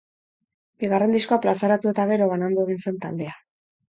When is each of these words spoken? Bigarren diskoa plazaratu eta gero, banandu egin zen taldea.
Bigarren 0.83 1.11
diskoa 1.15 1.37
plazaratu 1.43 1.89
eta 1.91 2.05
gero, 2.13 2.29
banandu 2.31 2.65
egin 2.65 2.81
zen 2.87 2.99
taldea. 3.05 3.35